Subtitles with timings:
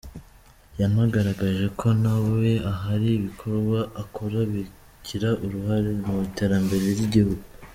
[0.79, 7.41] Yanagaragaje ko na we ahari ibikorwa akora bigira uruhare mu iterambere ry’igihugu.